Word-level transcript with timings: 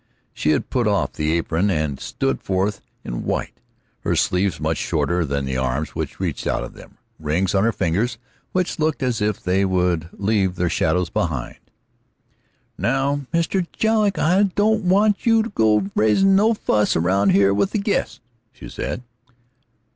She 0.33 0.49
had 0.49 0.71
put 0.71 0.87
off 0.87 1.15
her 1.17 1.23
apron, 1.23 1.69
and 1.69 1.99
stood 1.99 2.41
forth 2.41 2.81
in 3.03 3.23
white, 3.23 3.59
her 3.99 4.15
sleeves 4.15 4.59
much 4.59 4.79
shorter 4.79 5.23
than 5.23 5.45
the 5.45 5.57
arms 5.57 5.89
which 5.89 6.19
reached 6.19 6.47
out 6.47 6.63
of 6.63 6.73
them, 6.73 6.97
rings 7.19 7.53
on 7.53 7.65
her 7.65 7.71
fingers 7.71 8.17
which 8.51 8.79
looked 8.79 9.03
as 9.03 9.21
if 9.21 9.43
they 9.43 9.63
would 9.63 10.09
leave 10.13 10.55
their 10.55 10.71
shadows 10.71 11.11
behind. 11.11 11.59
"Now, 12.79 13.27
Mr. 13.31 13.67
Jedlick, 13.73 14.17
I 14.17 14.41
don't 14.41 14.85
want 14.85 15.27
you 15.27 15.43
to 15.43 15.49
go 15.49 15.91
raisin' 15.93 16.35
no 16.35 16.55
fuss 16.55 16.95
around 16.95 17.29
here 17.29 17.53
with 17.53 17.69
the 17.69 17.77
guests," 17.77 18.21
she 18.51 18.69
said. 18.69 19.03